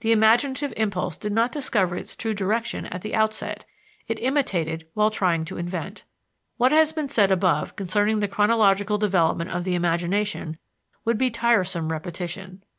The 0.00 0.12
imaginative 0.12 0.74
impulse 0.76 1.16
did 1.16 1.32
not 1.32 1.50
discover 1.50 1.96
its 1.96 2.14
true 2.14 2.34
direction 2.34 2.84
at 2.88 3.00
the 3.00 3.14
outset; 3.14 3.64
it 4.06 4.20
imitated 4.20 4.86
while 4.92 5.08
trying 5.10 5.46
to 5.46 5.56
invent. 5.56 6.02
What 6.58 6.70
has 6.70 6.92
been 6.92 7.08
said 7.08 7.30
above 7.30 7.74
concerning 7.74 8.20
the 8.20 8.28
chronological 8.28 8.98
development 8.98 9.48
of 9.48 9.64
the 9.64 9.74
imagination 9.74 10.58
would 11.06 11.16
be 11.16 11.30
tiresome 11.30 11.90
repetition. 11.90 12.62